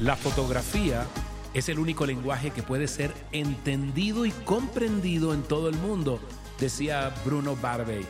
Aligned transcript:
La 0.00 0.16
fotografía 0.16 1.06
es 1.52 1.68
el 1.68 1.78
único 1.78 2.06
lenguaje 2.06 2.52
que 2.52 2.62
puede 2.62 2.88
ser 2.88 3.12
entendido 3.32 4.24
y 4.24 4.30
comprendido 4.30 5.34
en 5.34 5.42
todo 5.42 5.68
el 5.68 5.76
mundo, 5.76 6.20
decía 6.58 7.14
Bruno 7.22 7.54
Barbey. 7.54 8.06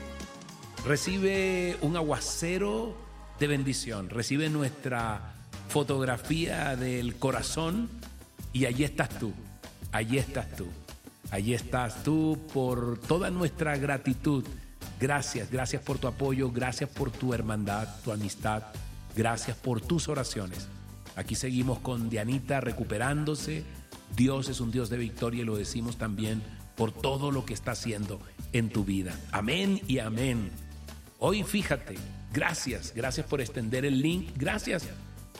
Recibe 0.87 1.77
un 1.81 1.97
aguacero 1.97 2.95
de 3.41 3.49
bendición, 3.49 4.09
recibe 4.09 4.49
nuestra 4.49 5.35
fotografía 5.69 6.77
del 6.77 7.17
corazón 7.17 7.91
y 8.53 8.67
allí 8.67 8.85
estás 8.85 9.09
tú, 9.19 9.33
allí 9.91 10.19
estás 10.19 10.49
tú, 10.55 10.69
allí 11.33 11.55
estás 11.55 12.05
tú 12.05 12.39
por 12.55 13.01
toda 13.01 13.31
nuestra 13.31 13.77
gratitud. 13.77 14.45
Gracias, 15.01 15.51
gracias 15.51 15.83
por 15.83 15.99
tu 15.99 16.07
apoyo, 16.07 16.53
gracias 16.53 16.89
por 16.89 17.11
tu 17.11 17.35
hermandad, 17.35 17.89
tu 18.05 18.13
amistad, 18.13 18.63
gracias 19.17 19.57
por 19.57 19.81
tus 19.81 20.09
oraciones. 20.09 20.69
Aquí 21.21 21.35
seguimos 21.35 21.81
con 21.81 22.09
Dianita 22.09 22.63
recuperándose. 22.63 23.63
Dios 24.17 24.49
es 24.49 24.59
un 24.59 24.71
Dios 24.71 24.89
de 24.89 24.97
victoria 24.97 25.43
y 25.43 25.45
lo 25.45 25.55
decimos 25.55 25.99
también 25.99 26.43
por 26.77 26.93
todo 26.93 27.31
lo 27.31 27.45
que 27.45 27.53
está 27.53 27.73
haciendo 27.73 28.19
en 28.55 28.71
tu 28.71 28.87
vida. 28.87 29.15
Amén 29.31 29.83
y 29.87 29.99
amén. 29.99 30.51
Hoy 31.19 31.43
fíjate, 31.43 31.97
gracias, 32.33 32.95
gracias 32.97 33.27
por 33.27 33.43
extender 33.43 33.85
el 33.85 34.01
link, 34.01 34.31
gracias 34.35 34.89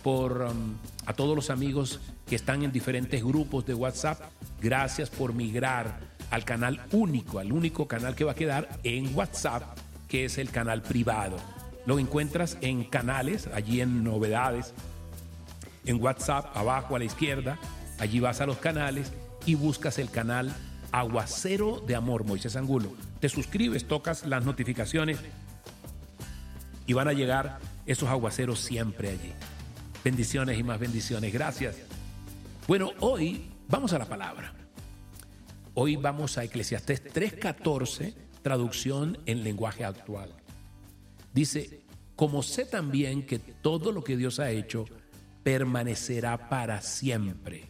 por 0.03 0.43
um, 0.43 0.75
a 1.07 1.15
todos 1.15 1.35
los 1.35 1.49
amigos 1.49 1.99
que 2.27 2.37
están 2.37 2.63
en 2.63 2.73
diferentes 2.73 3.25
grupos 3.25 3.65
de 3.65 3.73
WhatsApp, 3.73 4.21
gracias 4.61 5.09
por 5.09 5.33
migrar 5.33 5.99
al 6.31 6.45
canal 6.45 6.83
único, 6.93 7.39
al 7.39 7.53
único 7.53 7.89
canal 7.89 8.15
que 8.15 8.25
va 8.25 8.33
a 8.33 8.35
quedar 8.35 8.69
en 8.83 9.17
WhatsApp, 9.17 9.63
que 10.09 10.27
es 10.27 10.37
el 10.37 10.51
canal 10.51 10.83
privado. 10.83 11.39
Lo 11.87 11.99
encuentras 11.99 12.59
en 12.61 12.85
canales, 12.85 13.49
allí 13.55 13.81
en 13.81 14.05
novedades, 14.05 14.75
en 15.85 16.03
WhatsApp, 16.03 16.57
abajo 16.57 16.97
a 16.97 16.99
la 16.99 17.05
izquierda, 17.05 17.59
allí 17.99 18.21
vas 18.21 18.41
a 18.41 18.47
los 18.47 18.59
canales 18.59 19.13
y 19.47 19.55
buscas 19.55 19.99
el 19.99 20.11
canal 20.11 20.55
Aguacero 20.93 21.81
de 21.87 21.95
Amor, 21.95 22.25
Moisés 22.25 22.57
Angulo. 22.57 22.93
Te 23.21 23.29
suscribes, 23.29 23.87
tocas 23.87 24.27
las 24.27 24.45
notificaciones 24.45 25.19
y 26.87 26.93
van 26.93 27.09
a 27.09 27.13
llegar 27.13 27.59
esos 27.87 28.09
aguaceros 28.09 28.61
siempre 28.61 29.11
allí. 29.11 29.33
Bendiciones 30.05 30.59
y 30.59 30.63
más 30.63 30.79
bendiciones. 30.81 31.33
Gracias. 31.33 31.77
Bueno, 32.67 32.93
hoy 33.01 33.51
vamos 33.69 33.93
a 33.93 33.99
la 33.99 34.07
palabra. 34.07 34.55
Hoy 35.75 35.97
vamos 35.97 36.37
a 36.39 36.45
Eclesiastés 36.45 37.03
3:14, 37.05 38.15
traducción 38.43 39.19
en 39.27 39.45
lenguaje 39.45 39.85
actual. 39.85 40.33
Dice, 41.33 41.81
como 42.17 42.43
sé 42.43 42.65
también 42.65 43.25
que 43.25 43.39
todo 43.39 43.93
lo 43.93 44.03
que 44.03 44.17
Dios 44.17 44.41
ha 44.41 44.51
hecho 44.51 44.87
permanecerá 45.43 46.49
para 46.49 46.83
siempre. 46.83 47.69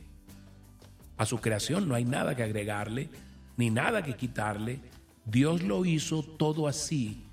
A 1.17 1.27
su 1.27 1.39
creación 1.41 1.89
no 1.89 1.95
hay 1.95 2.05
nada 2.05 2.35
que 2.35 2.43
agregarle, 2.43 3.11
ni 3.57 3.71
nada 3.71 4.03
que 4.03 4.17
quitarle. 4.17 4.81
Dios 5.25 5.63
lo 5.63 5.85
hizo 5.85 6.23
todo 6.23 6.67
así 6.67 7.25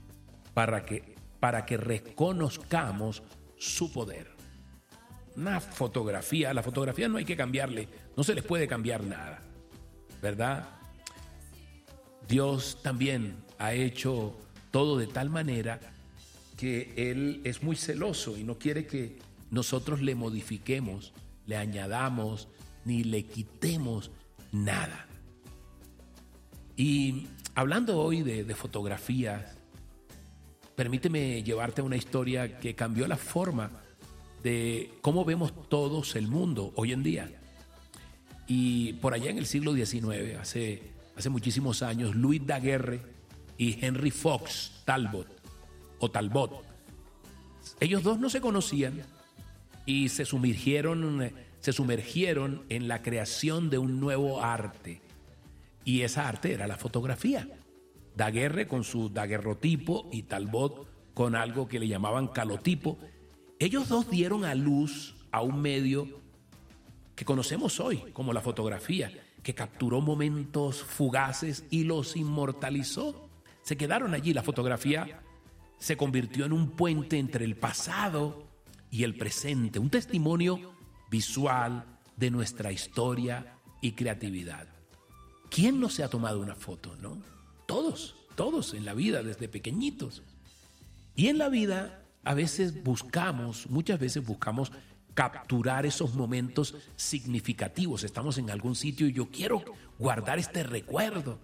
para 0.53 0.85
que, 0.85 1.15
para 1.39 1.65
que 1.65 1.77
reconozcamos 1.77 3.23
su 3.57 3.91
poder. 3.91 4.35
Una 5.35 5.59
fotografía, 5.59 6.53
la 6.53 6.63
fotografía 6.63 7.07
no 7.07 7.17
hay 7.17 7.25
que 7.25 7.37
cambiarle, 7.37 7.87
no 8.15 8.23
se 8.23 8.33
les 8.33 8.43
puede 8.43 8.67
cambiar 8.67 9.03
nada, 9.03 9.39
¿verdad? 10.21 10.67
Dios 12.27 12.79
también 12.83 13.37
ha 13.57 13.73
hecho 13.73 14.35
todo 14.71 14.97
de 14.97 15.07
tal 15.07 15.29
manera 15.29 15.79
que 16.57 16.91
Él 16.97 17.41
es 17.43 17.63
muy 17.63 17.75
celoso 17.75 18.35
y 18.37 18.43
no 18.43 18.57
quiere 18.57 18.85
que 18.85 19.19
nosotros 19.51 20.01
le 20.01 20.15
modifiquemos, 20.15 21.13
le 21.45 21.57
añadamos, 21.57 22.47
ni 22.85 23.03
le 23.03 23.25
quitemos 23.25 24.11
nada. 24.51 25.07
Y 26.75 27.27
hablando 27.55 27.99
hoy 27.99 28.21
de, 28.21 28.55
fotografías, 28.55 29.57
permíteme 30.75 31.43
llevarte 31.43 31.81
a 31.81 31.83
una 31.83 31.95
historia 31.95 32.59
que 32.59 32.75
cambió 32.75 33.07
la 33.07 33.17
forma 33.17 33.71
de 34.43 34.91
cómo 35.01 35.25
vemos 35.25 35.67
todos 35.69 36.15
el 36.15 36.27
mundo 36.27 36.71
hoy 36.75 36.93
en 36.93 37.03
día. 37.03 37.31
Y 38.47 38.93
por 38.93 39.13
allá 39.13 39.31
en 39.31 39.37
el 39.37 39.47
siglo 39.47 39.73
XIX, 39.73 40.37
hace, 40.39 40.93
hace 41.15 41.29
muchísimos 41.29 41.81
años, 41.81 42.15
Louis 42.15 42.45
Daguerre 42.45 43.01
y 43.57 43.83
Henry 43.83 44.11
Fox 44.11 44.83
Talbot, 44.85 45.27
o 45.99 46.11
Talbot, 46.11 46.63
ellos 47.79 48.03
dos 48.03 48.19
no 48.19 48.29
se 48.29 48.39
conocían 48.39 49.03
y 49.87 50.09
se 50.09 50.25
sumergieron, 50.25 51.31
se 51.61 51.73
sumergieron 51.73 52.63
en 52.69 52.87
la 52.87 53.01
creación 53.01 53.71
de 53.71 53.79
un 53.79 53.99
nuevo 53.99 54.43
arte. 54.43 55.01
Y 55.85 56.01
esa 56.01 56.27
arte 56.27 56.51
era 56.53 56.67
la 56.67 56.77
fotografía. 56.77 57.47
Daguerre 58.15 58.67
con 58.67 58.83
su 58.83 59.09
daguerrotipo 59.09 60.09
y 60.11 60.23
Talbot 60.23 61.13
con 61.13 61.35
algo 61.35 61.69
que 61.69 61.79
le 61.79 61.87
llamaban 61.87 62.27
calotipo. 62.27 62.99
Ellos 63.59 63.87
dos 63.87 64.09
dieron 64.09 64.43
a 64.43 64.53
luz 64.53 65.15
a 65.31 65.41
un 65.41 65.61
medio 65.61 66.19
que 67.15 67.25
conocemos 67.25 67.79
hoy 67.79 68.03
como 68.11 68.33
la 68.33 68.41
fotografía, 68.41 69.11
que 69.41 69.55
capturó 69.55 70.01
momentos 70.01 70.83
fugaces 70.83 71.63
y 71.69 71.85
los 71.85 72.17
inmortalizó. 72.17 73.29
Se 73.61 73.77
quedaron 73.77 74.13
allí. 74.13 74.33
La 74.33 74.43
fotografía 74.43 75.21
se 75.79 75.95
convirtió 75.95 76.45
en 76.45 76.51
un 76.51 76.71
puente 76.71 77.17
entre 77.17 77.45
el 77.45 77.55
pasado 77.55 78.46
y 78.97 79.03
el 79.03 79.13
presente, 79.13 79.77
un 79.77 79.91
testimonio 79.91 80.73
visual 81.11 81.85
de 82.15 82.31
nuestra 82.31 82.71
historia 82.71 83.59
y 83.79 83.91
creatividad. 83.91 84.67
¿Quién 85.51 85.79
no 85.79 85.87
se 85.87 86.03
ha 86.03 86.09
tomado 86.09 86.39
una 86.39 86.55
foto, 86.55 86.95
no? 86.95 87.21
Todos, 87.67 88.15
todos 88.33 88.73
en 88.73 88.85
la 88.85 88.95
vida 88.95 89.21
desde 89.21 89.47
pequeñitos. 89.47 90.23
Y 91.15 91.27
en 91.27 91.37
la 91.37 91.47
vida 91.47 92.01
a 92.23 92.33
veces 92.33 92.83
buscamos, 92.83 93.69
muchas 93.69 93.99
veces 93.99 94.25
buscamos 94.25 94.71
capturar 95.13 95.85
esos 95.85 96.15
momentos 96.15 96.73
significativos. 96.95 98.03
Estamos 98.03 98.39
en 98.39 98.49
algún 98.49 98.75
sitio 98.75 99.05
y 99.05 99.13
yo 99.13 99.29
quiero 99.29 99.63
guardar 99.99 100.39
este 100.39 100.63
recuerdo. 100.63 101.37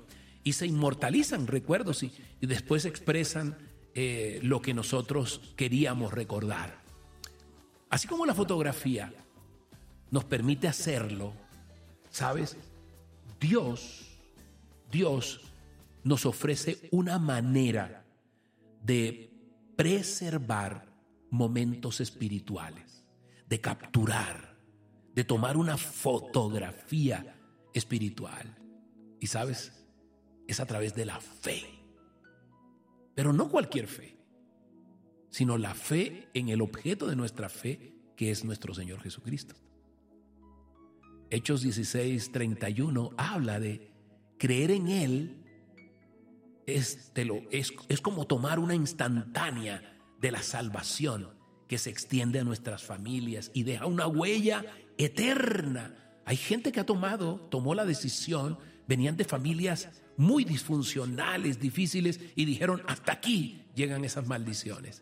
Y 0.43 0.53
se 0.53 0.65
inmortalizan 0.65 1.45
recuerdos 1.45 2.01
y, 2.01 2.11
y 2.41 2.47
después 2.47 2.85
expresan 2.85 3.59
eh, 3.93 4.39
lo 4.41 4.59
que 4.63 4.73
nosotros 4.73 5.53
queríamos 5.55 6.13
recordar. 6.13 6.82
Así 7.93 8.07
como 8.07 8.25
la 8.25 8.33
fotografía 8.33 9.13
nos 10.09 10.23
permite 10.25 10.67
hacerlo, 10.67 11.33
¿sabes? 12.09 12.57
Dios, 13.39 14.17
Dios 14.91 15.41
nos 16.03 16.25
ofrece 16.25 16.87
una 16.89 17.19
manera 17.19 18.03
de 18.81 19.31
preservar 19.75 20.87
momentos 21.29 22.01
espirituales 22.01 23.03
de 23.53 23.61
capturar, 23.61 24.57
de 25.13 25.23
tomar 25.23 25.57
una 25.57 25.77
fotografía 25.77 27.39
espiritual. 27.71 28.57
Y 29.19 29.27
sabes, 29.27 29.85
es 30.47 30.59
a 30.59 30.65
través 30.65 30.95
de 30.95 31.05
la 31.05 31.19
fe. 31.19 31.63
Pero 33.13 33.31
no 33.31 33.49
cualquier 33.49 33.85
fe, 33.85 34.17
sino 35.33 35.57
la 35.57 35.73
fe 35.73 36.29
en 36.35 36.49
el 36.49 36.61
objeto 36.61 37.07
de 37.07 37.16
nuestra 37.16 37.49
fe, 37.49 37.95
que 38.15 38.30
es 38.30 38.45
nuestro 38.45 38.75
Señor 38.75 39.01
Jesucristo. 39.01 39.56
Hechos 41.31 41.63
16, 41.63 42.31
31 42.31 43.09
habla 43.18 43.59
de 43.59 43.91
creer 44.38 44.69
en 44.69 44.88
Él 44.89 45.44
es, 46.68 47.12
es 47.89 48.01
como 48.01 48.27
tomar 48.27 48.59
una 48.59 48.75
instantánea 48.75 50.00
de 50.21 50.30
la 50.30 50.44
salvación 50.44 51.30
que 51.68 51.80
se 51.80 51.89
extiende 51.89 52.38
a 52.39 52.44
nuestras 52.44 52.83
familias 52.83 53.50
y 53.56 53.63
deja 53.63 53.88
una 53.88 54.06
huella 54.06 54.63
eterna. 55.00 55.95
Hay 56.25 56.38
gente 56.38 56.71
que 56.71 56.80
ha 56.80 56.85
tomado, 56.85 57.39
tomó 57.50 57.74
la 57.74 57.85
decisión, 57.85 58.59
venían 58.88 59.18
de 59.18 59.25
familias 59.25 59.89
muy 60.15 60.44
disfuncionales, 60.44 61.59
difíciles, 61.59 62.19
y 62.35 62.45
dijeron, 62.45 62.83
hasta 62.85 63.13
aquí 63.13 63.65
llegan 63.74 64.06
esas 64.06 64.27
maldiciones. 64.27 65.01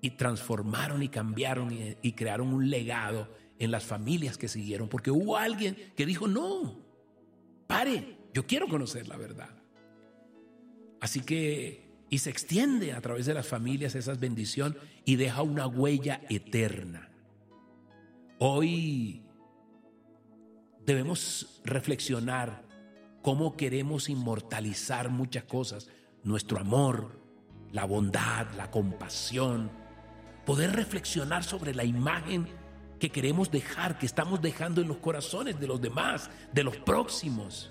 Y 0.00 0.10
transformaron 0.10 1.02
y 1.02 1.08
cambiaron 1.08 1.70
y, 2.02 2.12
crearon 2.12 2.54
un 2.54 2.70
legado 2.70 3.28
en 3.58 3.70
las 3.70 3.84
familias 3.84 4.38
que 4.38 4.46
siguieron, 4.46 4.88
porque 4.88 5.10
hubo 5.10 5.36
alguien 5.36 5.76
que 5.96 6.06
dijo, 6.06 6.28
no, 6.28 6.78
pare, 7.66 8.16
yo 8.32 8.46
quiero 8.46 8.68
conocer 8.68 9.08
la 9.08 9.16
verdad. 9.16 9.50
Así 11.00 11.20
que 11.20 11.88
y 12.10 12.18
se 12.18 12.30
extiende 12.30 12.92
a 12.92 13.00
través 13.00 13.26
de 13.26 13.34
las 13.34 13.46
familias 13.46 13.94
esa 13.94 14.14
bendición 14.14 14.76
y 15.04 15.16
deja 15.16 15.42
una 15.42 15.66
huella 15.66 16.22
eterna. 16.30 17.10
Hoy 18.38 19.22
debemos 20.86 21.60
reflexionar 21.64 22.64
cómo 23.20 23.56
queremos 23.56 24.08
inmortalizar 24.08 25.10
muchas 25.10 25.44
cosas, 25.44 25.90
nuestro 26.22 26.58
amor, 26.58 27.20
la 27.72 27.84
bondad, 27.84 28.46
la 28.56 28.70
compasión, 28.70 29.70
poder 30.48 30.74
reflexionar 30.74 31.44
sobre 31.44 31.74
la 31.74 31.84
imagen 31.84 32.48
que 32.98 33.10
queremos 33.10 33.50
dejar, 33.50 33.98
que 33.98 34.06
estamos 34.06 34.40
dejando 34.40 34.80
en 34.80 34.88
los 34.88 34.96
corazones 34.96 35.60
de 35.60 35.66
los 35.66 35.78
demás, 35.78 36.30
de 36.54 36.64
los 36.64 36.74
próximos. 36.78 37.70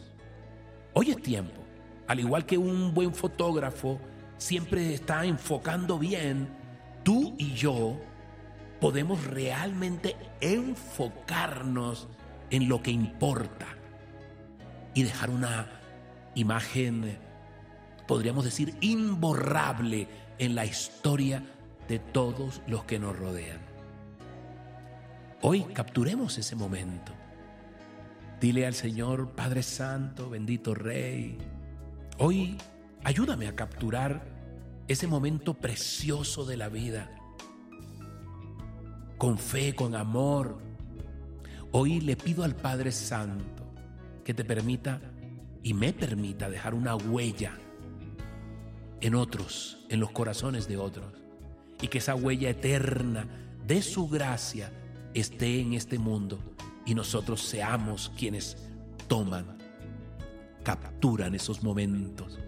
Hoy 0.94 1.10
es 1.10 1.20
tiempo, 1.20 1.60
al 2.06 2.20
igual 2.20 2.46
que 2.46 2.56
un 2.56 2.94
buen 2.94 3.16
fotógrafo 3.16 4.00
siempre 4.38 4.94
está 4.94 5.26
enfocando 5.26 5.98
bien, 5.98 6.50
tú 7.02 7.34
y 7.40 7.56
yo 7.56 8.00
podemos 8.80 9.26
realmente 9.26 10.16
enfocarnos 10.40 12.08
en 12.52 12.70
lo 12.70 12.84
que 12.84 12.92
importa 12.92 13.66
y 14.94 15.02
dejar 15.02 15.32
una 15.32 15.82
imagen, 16.36 17.18
podríamos 18.08 18.46
decir, 18.46 18.76
imborrable 18.82 20.08
en 20.38 20.54
la 20.54 20.68
historia 20.68 21.44
de 21.88 22.00
todos 22.00 22.62
los 22.68 22.84
que 22.84 23.00
nos 23.00 23.18
rodean. 23.18 23.60
Hoy 25.42 25.64
capturemos 25.74 26.38
ese 26.38 26.56
momento. 26.56 27.12
Dile 28.40 28.66
al 28.66 28.74
Señor, 28.74 29.32
Padre 29.32 29.64
Santo, 29.64 30.30
bendito 30.30 30.76
Rey, 30.76 31.38
hoy 32.20 32.58
ayúdame 33.04 33.48
a 33.48 33.56
capturar 33.56 34.26
ese 34.88 35.08
momento 35.08 35.54
precioso 35.54 36.46
de 36.46 36.58
la 36.58 36.70
vida. 36.70 37.12
Con 39.18 39.38
fe, 39.38 39.74
con 39.74 39.96
amor. 39.96 40.60
Hoy 41.72 42.00
le 42.02 42.16
pido 42.16 42.44
al 42.44 42.56
Padre 42.56 42.92
Santo 42.92 43.74
que 44.24 44.34
te 44.34 44.46
permita 44.46 45.02
y 45.64 45.74
me 45.74 45.94
permita 45.94 46.50
dejar 46.50 46.74
una 46.74 46.96
huella 46.96 47.54
en 49.02 49.16
otros, 49.16 49.86
en 49.90 50.00
los 50.00 50.12
corazones 50.12 50.68
de 50.68 50.78
otros, 50.78 51.14
y 51.82 51.88
que 51.88 52.00
esa 52.00 52.16
huella 52.16 52.50
eterna 52.50 53.28
de 53.66 53.82
su 53.82 54.08
gracia 54.08 54.72
esté 55.14 55.60
en 55.60 55.74
este 55.74 56.00
mundo 56.00 56.40
y 56.86 56.96
nosotros 56.96 57.42
seamos 57.42 58.12
quienes 58.18 58.58
toman, 59.08 59.58
capturan 60.64 61.36
esos 61.36 61.64
momentos. 61.64 62.40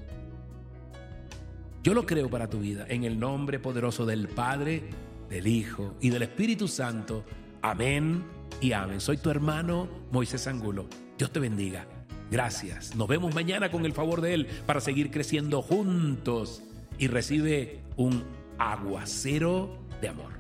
Yo 1.83 1.93
lo 1.93 2.05
creo 2.05 2.29
para 2.29 2.49
tu 2.49 2.59
vida, 2.59 2.85
en 2.89 3.03
el 3.03 3.19
nombre 3.19 3.59
poderoso 3.59 4.05
del 4.05 4.27
Padre, 4.27 4.83
del 5.29 5.47
Hijo 5.47 5.95
y 6.01 6.09
del 6.09 6.23
Espíritu 6.23 6.67
Santo. 6.67 7.23
Amén 7.61 8.23
y 8.61 8.73
amén. 8.73 8.99
Soy 8.99 9.17
tu 9.17 9.29
hermano 9.29 9.87
Moisés 10.11 10.47
Angulo. 10.47 10.87
Dios 11.17 11.31
te 11.31 11.39
bendiga. 11.39 11.87
Gracias. 12.31 12.95
Nos 12.95 13.07
vemos 13.07 13.33
mañana 13.33 13.71
con 13.71 13.85
el 13.85 13.93
favor 13.93 14.21
de 14.21 14.33
Él 14.33 14.47
para 14.65 14.81
seguir 14.81 15.09
creciendo 15.09 15.61
juntos 15.61 16.61
y 16.97 17.07
recibe 17.07 17.81
un 17.95 18.23
aguacero 18.59 19.69
de 20.01 20.09
amor. 20.09 20.38